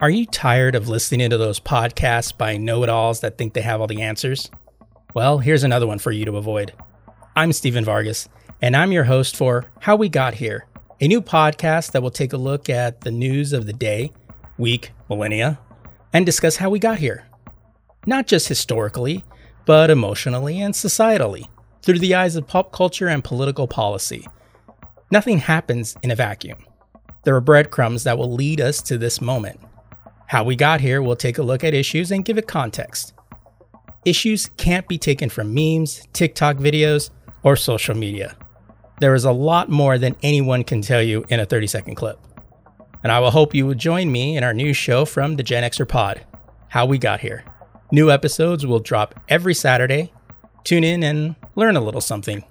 [0.00, 3.60] Are you tired of listening to those podcasts by know it alls that think they
[3.60, 4.50] have all the answers?
[5.14, 6.72] Well, here's another one for you to avoid.
[7.36, 8.28] I'm Stephen Vargas,
[8.60, 10.66] and I'm your host for How We Got Here,
[11.00, 14.10] a new podcast that will take a look at the news of the day,
[14.58, 15.60] week, millennia,
[16.12, 17.28] and discuss how we got here.
[18.04, 19.24] Not just historically,
[19.64, 21.46] but emotionally and societally,
[21.82, 24.26] through the eyes of pop culture and political policy.
[25.12, 26.58] Nothing happens in a vacuum.
[27.22, 29.60] There are breadcrumbs that will lead us to this moment.
[30.34, 33.12] How we got here, we'll take a look at issues and give it context.
[34.04, 37.10] Issues can't be taken from memes, TikTok videos,
[37.44, 38.34] or social media.
[38.98, 42.18] There is a lot more than anyone can tell you in a 30 second clip.
[43.04, 45.62] And I will hope you will join me in our new show from the Gen
[45.62, 46.26] Xer Pod,
[46.66, 47.44] How We Got Here.
[47.92, 50.12] New episodes will drop every Saturday.
[50.64, 52.42] Tune in and learn a little something.